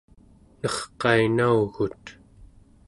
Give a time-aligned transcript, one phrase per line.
[0.61, 2.03] nerqainaugut